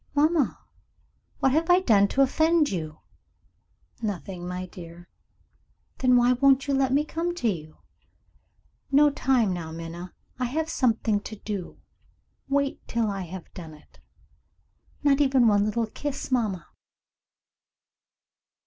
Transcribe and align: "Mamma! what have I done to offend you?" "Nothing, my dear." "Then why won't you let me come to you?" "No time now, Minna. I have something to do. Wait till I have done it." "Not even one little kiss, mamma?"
"Mamma! 0.15 0.57
what 1.41 1.51
have 1.51 1.69
I 1.69 1.79
done 1.81 2.07
to 2.07 2.23
offend 2.23 2.71
you?" 2.71 3.01
"Nothing, 4.01 4.47
my 4.47 4.65
dear." 4.65 5.07
"Then 5.99 6.17
why 6.17 6.33
won't 6.33 6.65
you 6.67 6.73
let 6.73 6.91
me 6.91 7.05
come 7.05 7.35
to 7.35 7.47
you?" 7.47 7.77
"No 8.91 9.11
time 9.11 9.53
now, 9.53 9.71
Minna. 9.71 10.11
I 10.39 10.45
have 10.45 10.69
something 10.71 11.19
to 11.19 11.35
do. 11.35 11.77
Wait 12.49 12.81
till 12.87 13.11
I 13.11 13.21
have 13.25 13.53
done 13.53 13.75
it." 13.75 13.99
"Not 15.03 15.21
even 15.21 15.47
one 15.47 15.65
little 15.65 15.85
kiss, 15.85 16.31
mamma?" 16.31 16.65